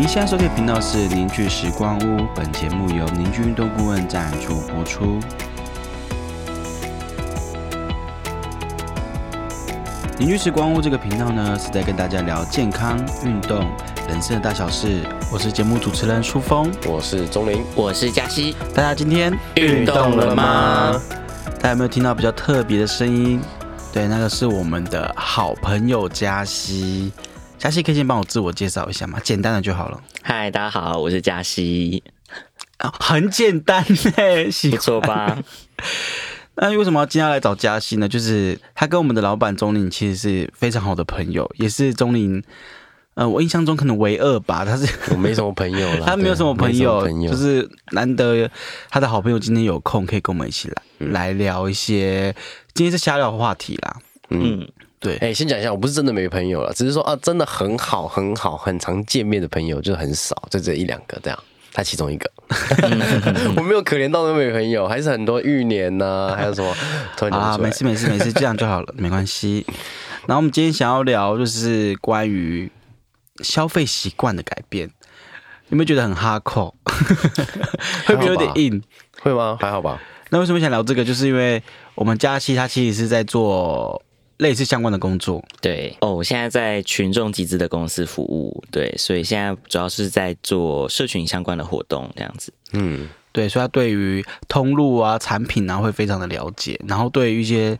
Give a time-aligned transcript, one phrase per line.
[0.00, 5.20] 您现在收听的频道是凝聚时光屋，本节目由凝聚运动顾问赞助播出。
[10.16, 13.58] 凝聚时光屋这个频道呢，是在跟大家聊健康、运动、
[14.08, 15.02] 人生的大小事。
[15.30, 18.56] 我是节目主持人舒峰，我是钟林，我是嘉熙。
[18.74, 20.98] 大家今天运动了吗？
[21.56, 23.38] 大家有没有听到比较特别的声音？
[23.92, 27.12] 对，那个是我们的好朋友嘉熙。
[27.60, 29.20] 嘉熙可以先帮我自我介绍一下吗？
[29.22, 30.02] 简单的就好了。
[30.22, 32.02] 嗨，大家好，我是嘉熙。
[32.78, 33.84] 啊，很简单
[34.16, 35.38] 嘞，不错吧？
[36.56, 38.08] 那为什么要今天来找嘉熙呢？
[38.08, 42.42] 就是他跟我们的老板钟林其实是非常好的朋友，也是钟林，
[43.12, 44.64] 呃，我印象中可能唯二吧。
[44.64, 48.50] 他是我没什么朋友了， 他没有什么朋友，朋友就是难得
[48.88, 52.34] 他的好朋友今天有空可以跟我们一起来、来聊一些
[52.72, 53.96] 今天是瞎聊话题啦。
[54.30, 54.66] 嗯，
[55.00, 61.38] 对，哎、先讲一下，我不是真的没朋友了，只是说啊，真的很好、很好、很常见面的朋友就很少，就这一两个这样。
[61.72, 62.28] 他其中一个，
[63.56, 66.74] 我没有可怜到都没朋友，还是很多玉年呐、还有什么
[67.16, 69.64] 突然啊，没事没事没事，这样就好了，没关系。
[70.26, 72.68] 然后我们今天想要聊就是关于
[73.44, 74.90] 消费习惯的改变，
[75.68, 76.74] 有没有觉得很哈扣？
[78.04, 78.82] 会不会有点硬？
[79.22, 79.56] 会吗？
[79.60, 80.02] 还好吧。
[80.30, 81.04] 那为什么想聊这个？
[81.04, 81.62] 就是因为
[81.94, 84.02] 我们佳期他其实是在做
[84.40, 85.94] 类似相关的工作，对。
[86.00, 92.52] 哦，我现在在群众集资的公司服务，对，所以现在主要是在做社群相关的活动这样子。
[92.72, 97.78] 嗯，对，所以他对于通路啊、产品啊会非常的了解，然后对于一些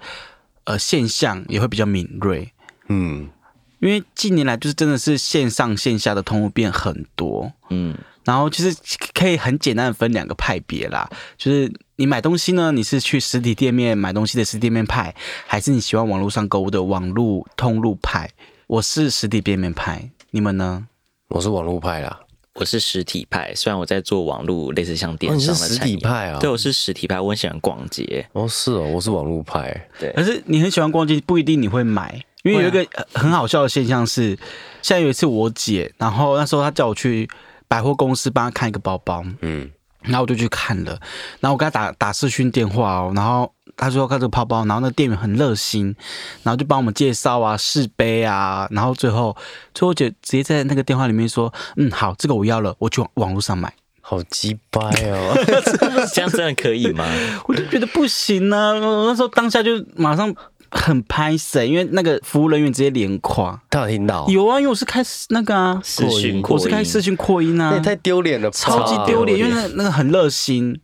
[0.64, 2.52] 呃现象也会比较敏锐。
[2.88, 3.30] 嗯，
[3.78, 8.76] 因为近年来就是真的是线上线下的通路变很多，嗯，然后其实
[9.14, 11.08] 可以很简单的分两个派别啦，
[11.38, 15.14] 就是你买东西呢，你是去实体店面买东西的实体店面派，
[15.46, 18.30] 还是你喜欢网络上购物的网络通路派？
[18.68, 20.86] 我是实体店面派，你们呢？
[21.28, 22.20] 我是网络派啦。
[22.54, 26.38] 我是实体派，虽然我在做网络类似像哦，电商的产业，体派啊？
[26.40, 28.26] 对，我是实体派，我很喜欢逛街。
[28.32, 29.86] 哦，是哦，我是网络派。
[29.98, 34.38] 对可是你很喜欢逛街，不一定你会买，因为有一个呃很好笑的现象是，
[34.80, 37.28] 像有一次我姐，然后那时候她叫我去
[37.68, 39.70] 百货公司帮她看一个包包，嗯，
[40.02, 40.98] 然后我就去看了，
[41.40, 45.94] 然后我跟他打打视讯电话哦，然后他说要看这个包包，然后那店员很热心，
[46.42, 49.36] 然后就帮我们介绍啊、试杯啊，然后最后
[49.74, 55.34] 最后就直接在那个电话里面说，嗯，好，这个我要了，我去网网络上买，好鸡掰哦。
[56.12, 57.04] 这样真的可以吗？
[57.46, 60.34] 我就觉得不行啊，我那时候当下就马上
[60.70, 63.60] 很拍谁，因为那个服务人员直接连夸。
[63.68, 64.26] 他有听到？
[64.28, 70.80] 有啊，因为我是开那个啊，视讯我是开视讯扩音啊那也，太丢脸了吧，超级丢脸，因为那那个很热心，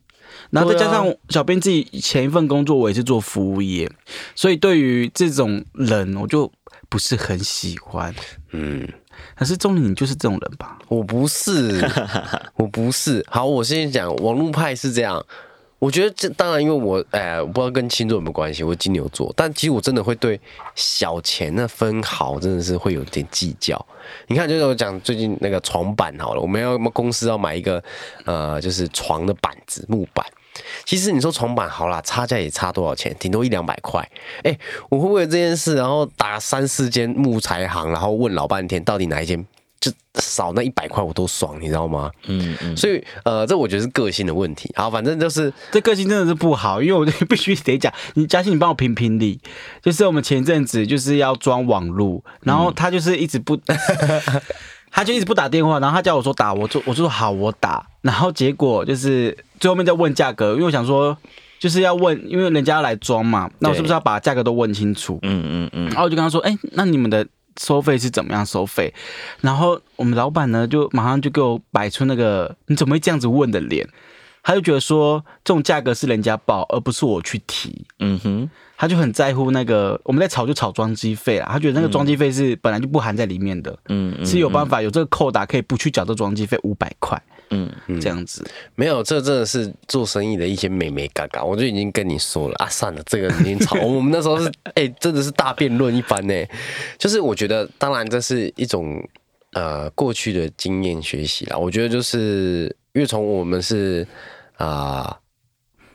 [0.50, 3.90] 然后再加上小编自己前一份工作我也是做服务业，
[4.34, 6.50] 所以对于这种人我就
[6.88, 8.14] 不是很喜欢。
[8.52, 8.88] 嗯。
[9.34, 10.78] 可是钟林你就是这种人吧？
[10.88, 11.82] 我不是，
[12.56, 13.24] 我不是。
[13.30, 15.24] 好，我先讲网络派是这样。
[15.86, 20.40] 我觉得这当然，因为我哎，我不知道跟星座有没有关系，我金牛座，但其实我真的会对
[20.74, 23.86] 小钱那分毫真的是会有点计较。
[24.26, 27.80] 你看，就是我讲最近那个床板好了，我们要我们公司要买一个
[28.24, 30.26] 呃，就是床的板子木板。
[30.84, 33.14] 其实你说床板好啦，差价也差多少钱？
[33.20, 34.04] 顶多一两百块。
[34.42, 34.58] 哎、
[34.88, 39.46] 我会为了这件事，然后打三四间木材行，然后问老半天，到底哪一间
[39.90, 42.10] 就少那一百块我都爽，你知道吗？
[42.26, 44.72] 嗯嗯，所以呃，这我觉得是个性的问题。
[44.74, 49.38] 好，反正就是这个性真的是不好，因为我必须得讲，你嘉欣，你帮我评评理。
[49.82, 53.56] 就是我们前阵子就是要装网路，然后他就是 一直不，
[54.90, 61.16] 他就一直不打电话，然后他叫我说打，我就我就说好，我打，然后结果就是最后面在问价格，因为我想说
[61.60, 65.18] 就是要问，因为人家要来装嘛，那我是不是要把价格都问清楚？
[65.22, 67.26] 嗯嗯嗯，然后我就跟他说，哎、那你们的
[67.60, 68.92] 收费是怎么样收费？
[69.40, 73.88] 然后我们老板呢，就马上就给我摆出那个你怎么会这样子问的脸，
[74.42, 77.86] 他就觉得说这种价格是人家报，而不是我去提。
[77.98, 87.20] 嗯哼，他就很在乎那个我们在炒就炒装机费啊，他觉得那个装机费是本来就不含在里面的，嗯嗯，是有办法有这个扣打可以不去缴这装机费五百块
[87.50, 88.44] 嗯，这样子。
[88.74, 93.78] 没有，这真的是做生意的一些美眉嘎嘎，我就已经跟你说了啊，算了，这个已经吵。
[93.86, 96.34] 我们那时候是哎、真的是大辩论一番呢。
[96.98, 99.00] 就是我觉得，当然这是一种
[99.52, 101.56] 呃过去的经验学习啦。
[101.56, 102.64] 我觉得就是
[102.94, 104.06] 因为从我们是
[104.56, 105.16] 啊、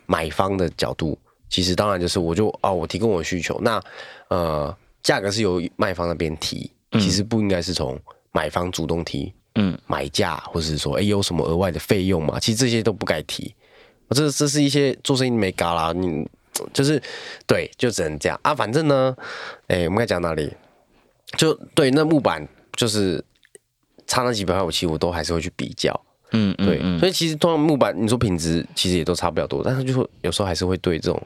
[0.06, 1.18] 买方的角度，
[1.50, 3.81] 其实当然就是我就哦，我提供我的需求，那
[4.30, 8.00] 呃价格是由卖方那边提，其实不应该是从
[8.31, 9.33] 买方主动提。
[9.56, 12.39] 嗯，买价，或者是说，哎、有什么额外的费用嘛？
[12.39, 13.53] 其实这些都不该提。
[14.09, 16.27] 这这是一些做生意没嘎啦，你
[16.74, 17.01] 就是
[17.48, 18.53] 对，就只能这样啊。
[18.53, 19.15] 反正呢，
[19.68, 20.51] 哎、我们该讲哪里？
[21.38, 22.45] 就对，那木板
[22.75, 23.24] 就是
[24.06, 25.98] 差那几百块，我其实我都还是会去比较。
[26.33, 31.21] 嗯，嗯对，嗯所以其实通常木板，你说品质其实也都差不了多，但是就会有时候还是会对这种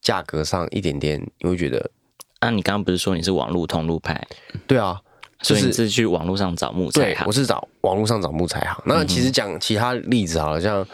[0.00, 1.90] 价格上一点点，你会觉得，
[2.38, 4.24] 啊、你刚刚不是说你是网络通路派，
[4.68, 5.02] 对啊，就
[5.42, 7.32] 所以你是是去网络上找木材对，行我？
[7.32, 8.82] 是找网络上找木材行。
[8.84, 10.86] 那其实讲其他例子好了，像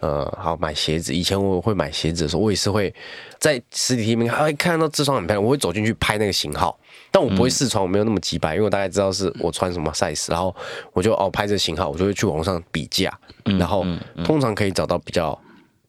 [0.00, 2.92] 呃，好买鞋子，以前我会买鞋子的时候，我也是会
[3.38, 6.78] 在实体店面哎看到这双很漂亮，我会走进去拍那个型号，
[7.10, 10.54] 但我不会试穿，我没有那么急白，因为我大概知道是我穿什么 size，然后
[10.92, 13.12] 我就哦拍这个型号，我就会去网络上比价，
[13.44, 13.84] 然后
[14.24, 15.38] 通常可以找到比较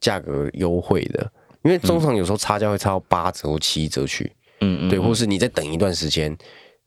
[0.00, 1.30] 价格优惠的，
[1.62, 4.30] 因为通常有时候差价会差到八折或七折去。
[4.64, 6.36] 嗯嗯，对，或是你再等一段时间，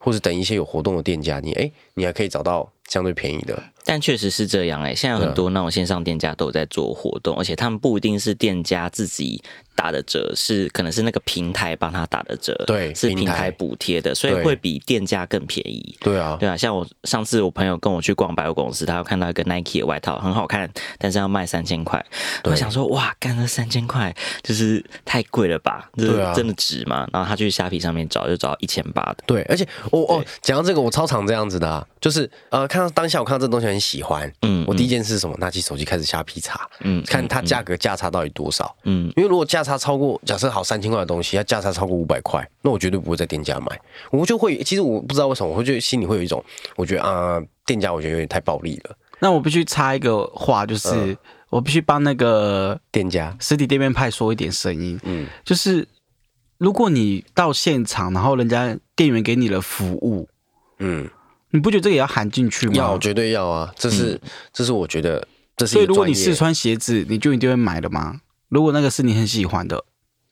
[0.05, 3.59] 或者等一些有活动的店家，你哎、你还可以找到相对便宜的。
[3.85, 9.41] 但确实是这样哎、现在很多那种线上店家都有在做活动，而且他们不一定是店家自己
[9.75, 15.95] 打的折，是可能是那个平台帮他打的折，对是平台补贴的，所以会比店家更便宜。
[15.99, 22.03] 对啊，对啊，像我上次我朋友跟我去逛百货公司，他有看到一个 Nike 的外套，很好看，但是要卖三千块。
[22.43, 25.89] 我想说，哇，干了三千块，就是太贵了吧？
[25.97, 27.07] 就是真的值吗？
[27.13, 29.17] 然后他去虾皮上面找，就找到一千八的。
[29.27, 35.35] 对，而且我哦，讲到这个，我超常这样子的、啊，就是呃，看到当下我看到这东西很喜欢，嗯我第一件事是什么？
[35.37, 38.73] 拿起手机开始瞎批查，嗯看它价格价差到底多少。
[38.83, 43.79] 嗯，因为如果价差超过，假设好三千块的东西，它价差超过五百块，那我绝对不会在店家买。
[44.11, 46.43] 我就会，其实我不知道为什么，我会觉得心里会有一种，
[46.77, 48.95] 我觉得啊、店家我觉得有点太暴力了。
[49.19, 51.17] 那我必须插一个话，就是、嗯。
[51.51, 55.87] 我必须帮那个店家，实体店面派说一点声音，嗯，就是
[56.57, 60.27] 如果你到现场，然后人家店员给你了服务，
[60.79, 61.07] 嗯，
[61.55, 62.73] 你不觉得这个也要含进去吗？
[62.75, 64.19] 要绝对要啊，这是、
[64.51, 65.25] 这是我觉得
[65.55, 68.19] 这是所以如果你试穿鞋子，你就一定会买的吗？
[68.49, 69.85] 如果那个是你很喜欢的，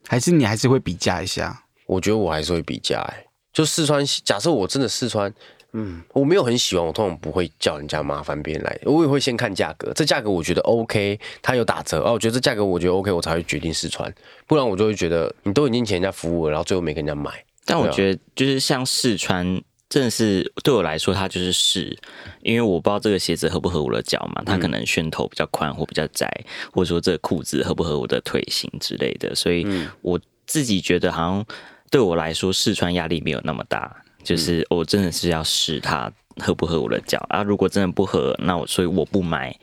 [0.05, 1.63] 还是你还是会比价一下？
[1.85, 5.33] 我觉得我还是会比价哎、就试穿，假设我真的试穿，
[5.71, 14.13] 嗯，我没有很喜欢，我通常不会叫人家麻烦别人来，我也会先看价格，这价格我觉得 OK，它有打折哦，我觉得这价格我觉得 OK，我才会决定试穿，
[14.45, 17.31] 不然我就会觉得你都已经请人家服务了，然后最后没跟人家买，
[17.65, 19.61] 但我觉得就是像试穿，
[19.94, 21.95] 真的是对我来说，它就是试，
[22.42, 26.28] 因为我不知道这个鞋子合不合我的脚嘛，它可能楦头比较宽或比较窄，
[26.72, 29.68] 或者说这个裤子合不合我的腿型之类的，所以
[30.01, 31.45] 我自己觉得好像
[31.92, 39.56] 对我来说试穿压力没有那么大，就是我真的是要试它合不合我的脚啊，如果真的不合，那我所以我不买，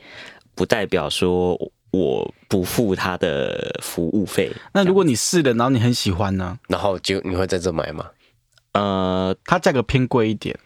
[0.55, 1.59] 不代表说
[1.91, 4.49] 我不付他的服务费。
[4.71, 6.57] 那如果你试了，然后你很喜欢呢？
[6.69, 8.05] 然后就你会在这买吗？
[8.73, 10.57] 呃，它价格偏贵一点，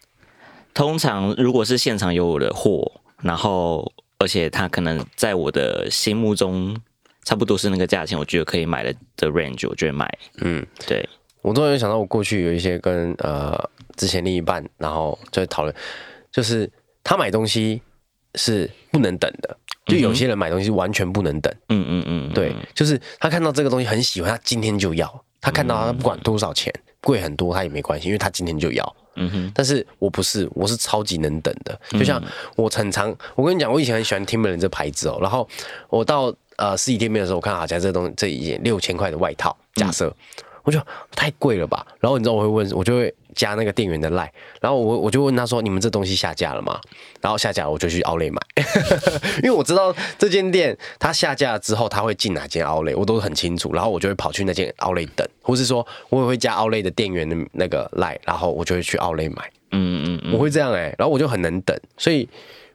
[0.74, 2.92] 通常如果是现场有我的货，
[3.22, 6.76] 然后而且它可能在我的心目中
[7.24, 10.08] 差不多是那个价钱，我觉得可以买的的 range，我就会买。
[10.42, 11.08] 嗯，对，
[11.42, 13.58] 我突然想到，我过去有一些跟呃
[13.96, 15.74] 之前另一半，然后就讨论，
[16.32, 16.70] 就是
[17.04, 17.82] 他买东西
[18.36, 19.58] 是不能等的，
[19.88, 21.52] 就有些人买东西完全不能等。
[21.70, 25.26] 嗯嗯嗯，对，就是他看到这个东西很喜欢，他今天就要。
[25.46, 28.96] 他看到他不管多少钱，贵很多他也没关系，因为他今天就要。
[29.18, 31.80] 嗯哼，但是我不是，我是超级能等的。
[31.92, 32.20] 就像
[32.56, 35.20] 我很常，我跟你讲，我以前很喜欢 Timberland 这牌子哦。
[35.22, 35.48] 然后
[35.88, 40.12] 我到呃实体店面的时候，我看好像这东这一件六千块的外套，假设。
[40.64, 40.82] 我就
[41.12, 44.32] 太贵了吧，然后你知道我会问，我就会加那个店员的赖，
[44.62, 46.80] 然后我我就问他说：“你们这东西下架了吗？”
[47.22, 48.42] 然后下架了我就去 Outlet 买，
[49.44, 62.28] 因为我知道这间店它下架之后它会进哪间 Outlet，我都很清楚，然后我就会跑去那间 Outlet 等，或是说我也会加 Outlet 的店员的那个赖，然后我就会去 Outlet 买，嗯嗯嗯，我会这样哎、然后我就很能等，所以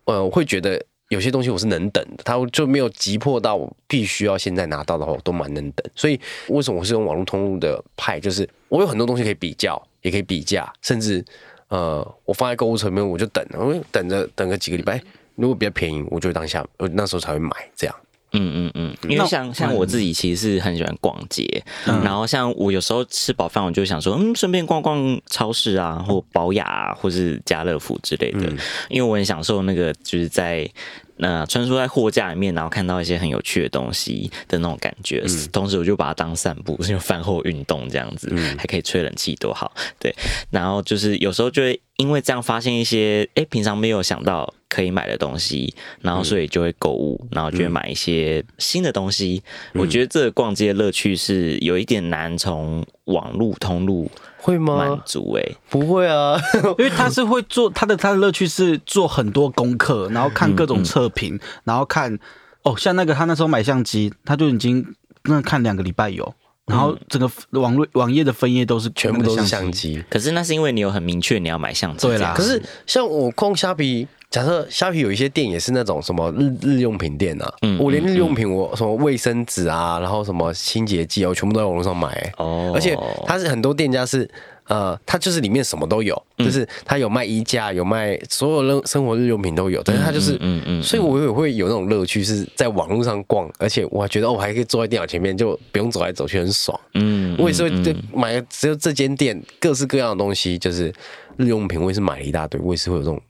[0.04, 5.84] 呃我会觉得有些东西我是能等的，它就没有急迫到我必须要现在拿到的话，我都蛮能等。
[5.96, 8.20] 所以为什么我是用网络通路的派？
[8.20, 11.24] 就是我有很多东西可以比较，也可以比价，甚至
[11.68, 15.02] 呃我放在购物车里面我就等，我会等着等个几个礼拜，
[15.36, 17.96] 如果比较便宜，我就当下我那时候才会买这样。
[18.32, 28.48] 嗯嗯嗯，因为像像我自己其实是很喜欢逛街，然后像我有时候吃饱饭，我就想说，嗯，顺便逛逛超市啊，或宝雅啊，或是家乐福之类的，
[28.88, 30.70] 因为我很享受那个就是在。
[31.20, 35.22] 那穿梭在货架里面，然后看到一些很有趣的东西的那种感觉，
[35.52, 39.72] 同时我就把它当散步，就饭后运动这样子，还可以吹冷气，多好。
[39.98, 40.14] 对，
[40.50, 49.42] 然后就是有时候就会因为这样发现一些哎平常没有想到可以买的东西，然后所以就会购物，然后就会买一些新的东西。
[49.74, 54.76] 我觉得这个逛街的乐趣是有一点难从网络通路会吗？
[54.76, 55.02] 满吗？
[55.04, 56.40] 足哎、不会啊，
[56.78, 62.18] 因为他是会做他的他的乐趣是做很多功课，然后看各种测评，然后看
[62.62, 66.32] 哦，像那个他那时候买相机，他就已经那看两个礼拜有，
[66.66, 67.28] 然后整个
[67.60, 70.02] 网络网页的分页都是全部都是相机。
[70.08, 72.32] 可是那是因为你有很明确你要买相机，对啦。
[72.36, 82.72] 可是像我逛虾皮，假设虾皮有一些店也是那种什么日日用品店啊，嗯我连日用品我什么卫生纸啊，然后什么清洁剂啊，我全部都在网络上买、欸哦。
[82.74, 82.96] 而且
[83.26, 84.28] 它是很多店家是。
[84.68, 86.46] 呃，它就是里面什么都有，嗯。
[86.46, 96.78] 就是它有卖衣架，有卖所有生生活日用品都有，但是它就是，嗯嗯所以我也会有那种乐趣，是在网络上逛，而且我还觉得哦，我还可以坐在电脑前面，就不用走来走去，很爽。
[96.94, 100.94] 嗯，我也是会嗯就买只有这间店各式各样的东西，就是
[101.36, 103.20] 日用品，我也是买了一大堆，我也是会有这种，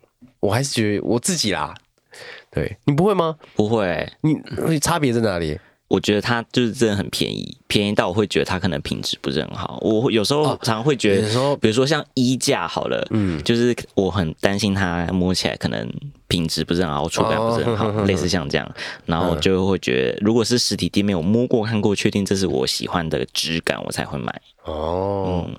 [0.40, 1.74] 我还是觉得我自己啦，
[2.50, 3.36] 对你不会吗？
[3.54, 4.10] 不会。
[4.22, 5.58] 你差别在哪里？
[5.88, 9.76] 我觉得它就是真的很便宜，便宜到我会觉得它可能品质不是很好。
[9.82, 15.92] 我有时候常常会觉得，比如说像衣架好了，嗯，就是我很担心它摸起来可能
[16.28, 18.72] 品质不是很好，触感不是很好，哦类似像这样，
[19.04, 24.40] 然后就会觉得，如果是实体店面，我摸过看过，确定这是我喜欢的质感，我才会买。
[24.62, 25.56] 哦，嗯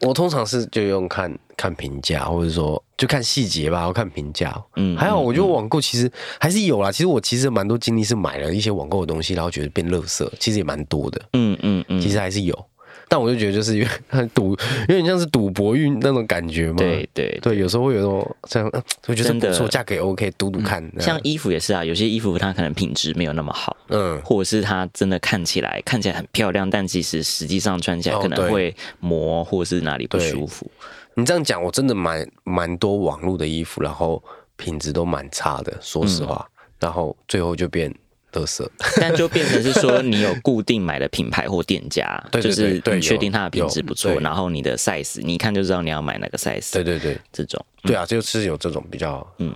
[0.00, 4.54] 我通常是就用看看评价，或者说就看细节吧，我看评价。
[4.76, 6.90] 嗯还好，我觉得网购其实还是有啦。
[6.90, 11.20] 其实我其实蛮多经历是买了一些网购的东西，然后觉得变垃圾，其实也蛮多的。
[11.34, 12.66] 嗯嗯嗯，其实还是有，
[13.08, 14.50] 但我就觉得就是有点赌，
[14.88, 16.76] 有点像是赌博运那种感觉嘛。
[16.76, 19.50] 对对对，有时候会有那种这样，呃 我觉得真的。
[19.50, 20.80] 不错，价格也 OK，赌赌看。
[21.00, 30.70] 像衣服也是啊，有些衣服它可能品质没有那么好，嗯，或者是它真的看起来看起来很漂亮，但其实实际上穿起来可能会磨，或者是哪里不舒服。
[31.14, 34.22] 你这样讲，我真的蛮蛮多网络的衣服，然后
[34.56, 37.92] 品质都蛮差的，说实话，然后最后就变
[38.32, 38.68] 垃圾。
[39.00, 49.52] 但就变成是说，你有固定买的品牌或店家， 对对就是你确定它的品质不错然后你的 size 你一看就知道你要买哪个 size，对对对这种对啊，就是有这种比较嗯，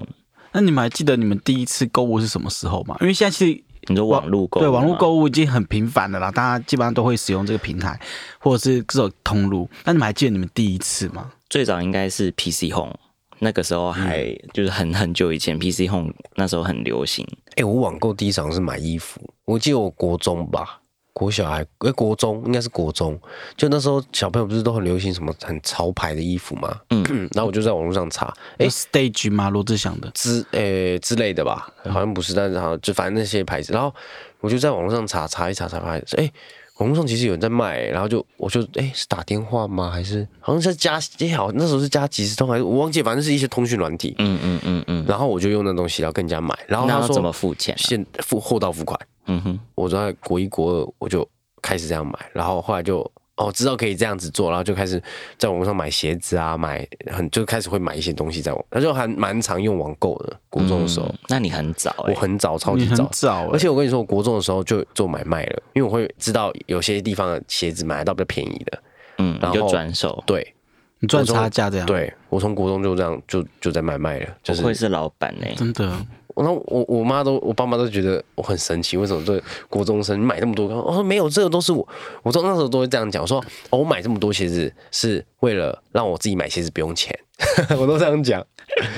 [0.52, 2.96] 那你们还记得你们第一次购物是什么时候吗？
[3.00, 7.98] 因为现在其实你说网络购物对网络购物已经很频繁了啦，大家基本上都会使用这个平台
[8.38, 9.68] 或者是这种通路。
[9.84, 11.30] 那你们还记得你们第一次吗？
[11.50, 12.96] 最早应该是 PC Home，
[13.44, 20.80] 那个时候还嗯就是很很久以前 PC Home 那时候很流行，哎、我网购第一场是买衣服，我记得我国中吧，
[21.12, 23.20] 国小还哎、国中应该是国中，
[23.56, 27.04] 就那时候小朋友不是都很流行什么很潮牌的衣服嘛，嗯，
[27.36, 28.26] 然后我就在网络上查，
[28.58, 29.50] 哎、哎，Stage 吗？
[29.50, 30.10] 罗志祥的。
[30.14, 33.94] 之诶、之类的吧，好像不是，但是好像就反正那些牌子，然后
[34.40, 36.32] 我就在网络上查查一查，查发现，哎、
[36.78, 39.90] 网络上其实有人在卖、然后就我就哎、是打电话吗？
[39.90, 47.78] 还是好像是加哎、好那时候是加几十通还是我忘记，反正是一些通讯软体，嗯嗯嗯嗯，然后我就用那东西，然后跟人家买，然后他说怎么付钱啊？
[47.78, 51.26] 现付货到付款，嗯哼，我在国一国二我就
[51.62, 55.02] 开始这样买，然后后来就哦知道可以这样子做，然后就开始
[55.36, 60.36] 在网络上买鞋子啊，买很就开始会买一些东西在网，那就还蛮常用网购的。
[60.48, 63.08] 国中的时候，嗯那你很早哎、我很早，超级早。
[63.12, 68.82] 早欸，而且我跟你说，我国中的时候就做买卖了，因为我会知道有些地方的鞋子买得到比较便宜的。
[69.18, 70.54] 嗯，然后转手，对，
[71.00, 75.96] 你赚差价这样。，对我从国中就这样就就在买卖了，就是会是老板呢、真的。
[76.34, 80.66] 然后我我妈都我爸妈都觉得我很神奇，为什么对国中生你买那么多？
[80.66, 81.86] 我说没有，这个都是我，
[82.22, 83.38] 我都那时候都会这样讲，我说
[83.70, 87.18] 哦，我买这么多鞋子是为了让我自己买鞋子不用钱，
[87.78, 88.44] 我都这样讲，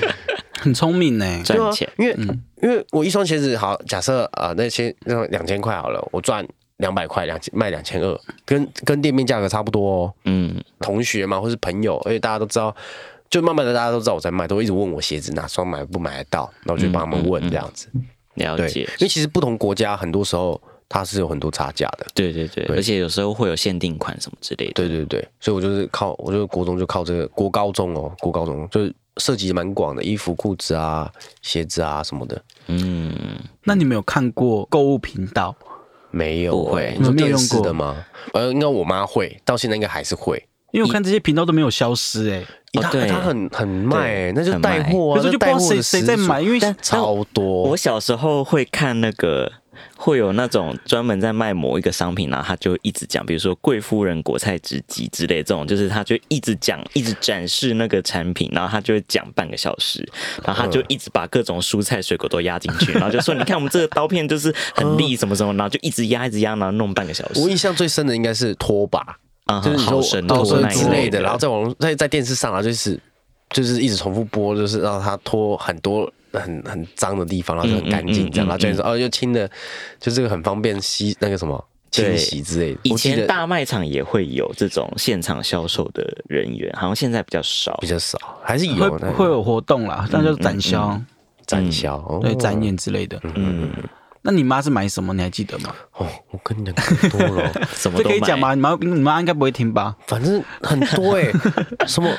[0.59, 1.41] 很聪明呢。
[1.43, 2.15] 赚钱，，因为、
[2.61, 6.45] 因为我一双鞋子好，假设啊、呃那些那两千块好了，我赚
[6.77, 10.13] 两百块，两千卖两千二，跟跟店面价格差不多哦。
[10.25, 12.75] 嗯，同学嘛，或是朋友，而且大家都知道，
[13.29, 17.89] 就慢慢的大家都知道我在卖，都会一直问我鞋子哪双买不买得到，那我就帮他们问这样子。
[18.35, 22.05] 对，了解因，为其实不同国家很多时候它是有很多差价的。
[22.13, 32.41] 对对对，而且有时候会有限定款什么之类的，对对对，所以我就是靠，我就是国中就靠这个，国高中哦，国高中就是涉及蛮广的，衣服、裤子啊、鞋子啊什么的。
[32.67, 33.13] 嗯，
[33.63, 35.55] 那你没有看过购物频道？
[36.09, 38.05] 没有、不会欸，你们没有电视用过的吗？
[38.33, 40.41] 呃，应该我妈会，到现在应该还是会。
[40.77, 43.07] 因为我看这些频道都没有消失哎，她哦对。
[43.07, 47.63] 她很很卖、欸，那就带货啊，可是就不知道谁谁在买，因为但超多。
[47.63, 49.51] 我小时候会看那个，
[49.95, 60.07] 会有那种专门在卖某一个商品，然后他就一直讲，比如说贵夫人果菜汁机之类这种，就是他就一直讲，一直展示那个产品，然后他就会讲半个小时，
[60.45, 67.41] 然后他就一直把各种蔬菜水果都压进去，然后就说你看我们这个刀片就是很利什么什么，然后就一直压一直压，然后弄半个小时。
[67.41, 69.17] 我，印象最深的应该是拖把，
[69.47, 72.99] 啊，就是你说好神拖拖那一之类的，然后在网络在在电视上啊，就是
[73.49, 79.49] 就是一直重复播，就是让它拖很多很很脏的地方，然后就很干净这样，然后就说哦又清的，
[79.99, 82.79] 就这个很方便吸那个什么清洗之类的。
[82.83, 87.87] 以前大卖场也会有这种现场销售的人员，好像现在比较少比。
[87.87, 91.01] 较少，还是有那会有活动啦，但就是展销，
[91.45, 93.17] 展销，哦对展演之类的。
[93.35, 93.71] 嗯，
[94.29, 95.13] 那你妈是买什么？
[95.13, 95.73] 你还记得吗？
[95.95, 98.53] 哦，我跟你讲太多了， 这什么都买可以讲吗？
[98.53, 99.95] 你妈你妈应该不会听吧？
[100.05, 101.31] 反正很多哎，
[101.87, 102.13] 什么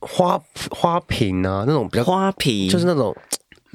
[0.00, 0.40] 花
[0.70, 3.16] 花瓶啊，那种比较花瓶就是那种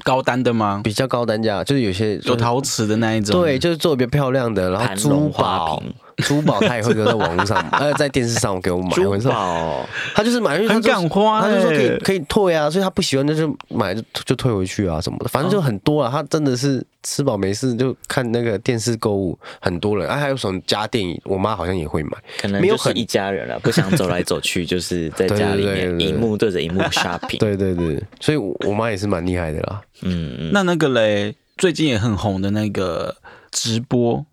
[0.04, 0.82] 高单的吗？
[0.84, 3.40] 比较高单价，就是有些有陶瓷的那一种。
[3.40, 5.94] 对，就是做的比较漂亮的，然后珠盘龙花宝瓶，
[6.24, 8.90] 珠宝他也会留在网络上，呃，在电视上给我买。
[8.90, 16.10] 珠宝，他就是买，因为他很就敢花他就说可以欸可以退啊，所以他不喜欢那就买就就退回去啊什么的，反正就很多啊。
[16.10, 20.08] 他真的是吃饱没事就看那个电视购物，很多人。
[20.08, 22.18] 啊，还有什么家电，我妈好像也会买。
[22.40, 27.38] 可能没有很就是一家人了，不想走来走去， 就是在家里面，对对对对荧幕对着荧幕 shopping。
[27.38, 29.80] 对对对，所以我我妈也是蛮厉害的啦。
[30.02, 33.16] 嗯嗯，那那个嘞，最近也很红的那个
[33.50, 34.24] 直播，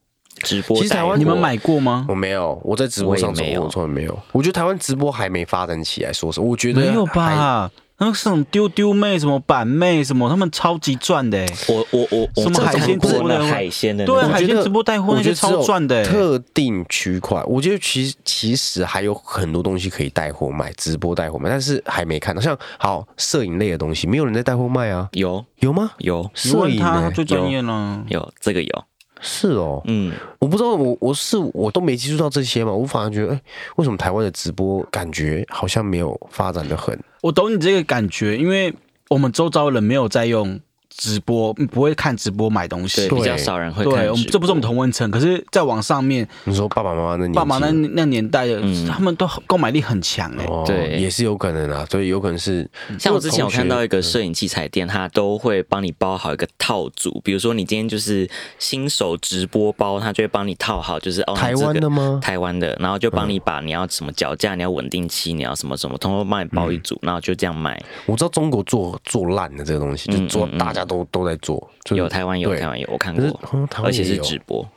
[0.44, 2.06] 直播其实台湾你们买过吗？
[2.10, 4.20] 我没有，我在直播上没有我从来没有。
[4.32, 7.06] 我觉得台湾直播还没发展起来，说实话，我觉得没有？
[7.06, 7.72] 吧？
[7.98, 11.74] 那个什么丢丢妹、什么板妹、什么，他们超级赚的欸。
[11.74, 22.42] 我我我我什么海鲜直播的那海鲜的对海鲜直播带货那些超赚的欸特定区块，我觉得其实其实还有很多东西可以带货卖，直播带货卖，但是还没看到。
[22.42, 25.92] 像好摄影类的东西，没有人在带货卖啊，有有吗？
[26.00, 27.12] 有你摄影问他呢？
[27.16, 28.04] 最专业了。
[28.10, 28.84] 有这个有，
[29.22, 33.42] 是哦，嗯，我不知道，我我是我都没接触到这些嘛，我反而觉得，哎、
[33.78, 36.98] 为什么台湾的直播感觉好像没有发展的很？
[37.22, 38.74] 我懂你这个感觉，因为
[39.10, 40.60] 我们周遭人没有在用
[40.98, 43.08] 直播，不会看直播买东西。
[43.08, 43.20] 对，。
[43.20, 43.94] 比较少人会看。
[43.94, 47.36] 对，我们这不是我们同温层，可是在网上面，你说爸爸妈妈那年纪？
[47.36, 48.86] 爸妈那那年代的，嗯。
[48.88, 62.20] 他们都购买力很强哎、哦，对也是有可能啊，所以有可能是像我之前我看到一个嗯摄影器材店，他都会帮你包好一个套组，比如说你今天就是新手直播包，他就会帮你套好，就是哦，台湾的吗？
[62.22, 67.78] 台湾的，然后就帮你把你要什么脚架，你要稳定器，你要什么什么，通通帮你包一组，然后就这样卖。
[68.06, 73.24] 我知道中国做做烂的这个东西，就嗯做大家都都在做，就是有台湾有台湾有，我看过，
[73.54, 74.68] 嗯而且是直播，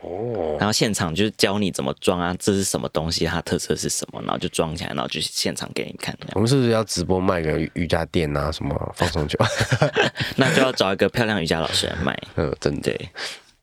[0.00, 6.16] 哦，然后现场就是教你怎么装啊，这是什么东西，它特色是什么，然后就装起来，然后就现场给你看。
[6.34, 9.36] 我们是不是要直播卖个瑜伽垫啊，什么放松球？
[10.36, 12.16] 那就要找一个漂亮瑜伽老师来卖。
[12.36, 12.92] 呃，真的，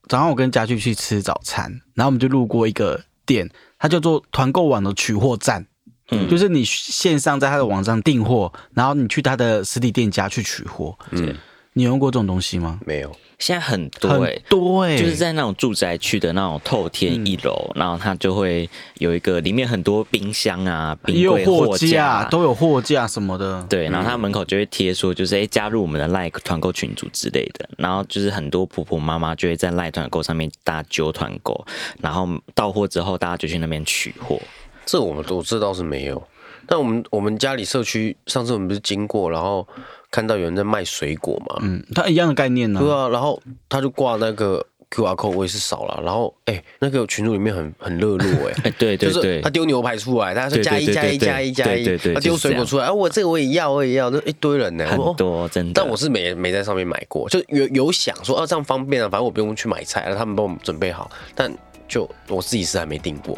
[0.08, 5.66] 早上我跟家具去吃早餐，然后我们就路过一个店，它叫做团购网的取货站。
[6.12, 10.96] 嗯就是你线上在他的网上订货，然后你去他的实体店家去取货。
[11.10, 11.34] 嗯，
[11.76, 12.80] 你用过这种东西吗？
[12.86, 23.62] 没有，现在很多多哎、就是在那种住宅区的那种透天一楼，然后它就会有一个里面很多冰箱啊、也有冰柜、货架架，都有货架什么的。
[23.68, 31.62] 对，然后它门口就会贴说，就是哎、诶加入我们的赖团购群组之类的，然后就是很多婆婆妈妈就会在赖团购上面大家揪团购，
[32.00, 34.40] 然后到货之后大家就去那边取货。
[34.86, 36.26] 这我们我这倒是没有。
[36.68, 39.64] 但我们我们家里社区上次我们不是经过，然后
[40.10, 49.40] 看到有人在卖水果嘛，嗯，他一样的概念呢、对啊，然后他就挂那个 QR code，我也是扫了，然后哎、那个群组里面很很热络哎、哎、 对对就是对。
[49.42, 55.72] 他，丢牛排出来，他说加一加一加一加一他丢水果出来，啊，我这个我也要，我也要，那一堆人呢，很哦多真的。
[55.74, 61.52] 但我是没没在上面买过，就有有想说啊这样方便啊，反正我不用去买菜了，他们帮我们准备好，但
[61.88, 63.36] 就我自己是还没订过，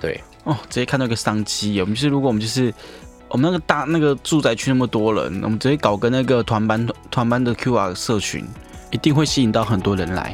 [0.00, 1.80] 对，哦，直接看到一个商机。
[1.80, 2.72] 我们就是如果我们就是
[3.30, 8.46] 我们那个大那个住宅区那么多人，我们直接搞个那个团班团班的 QR 社群，
[8.90, 10.32] 一定会吸引到很多人来。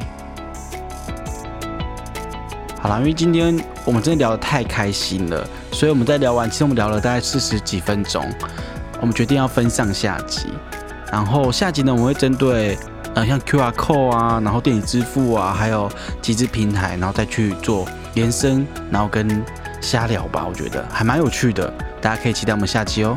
[2.79, 8.25] 好啦，因为今天我们真的聊得太开心了，所以我们在聊完，其实我们聊了大概四十几分钟，
[9.01, 10.47] 我们决定要分上下集。
[11.11, 12.77] 然后下集呢，我们会针对
[13.13, 19.43] 呃像 QR code 啊，然后电子支付啊，还有集资平台，然后再去做延伸，然后跟
[19.85, 21.71] 瞎聊吧，我觉得还蛮有趣的，
[22.01, 23.15] 大家可以期待我们下期哦。